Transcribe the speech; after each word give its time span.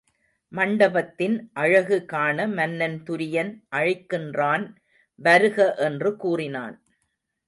மண்டபத்தின் 0.51 1.35
அழகுகாண 1.53 2.47
மன்னன் 2.47 2.95
துரியன் 3.09 3.51
அழைக்கின்றான் 3.75 4.65
வருக 5.19 5.75
என்று 5.79 6.11
கூறினான். 6.15 6.75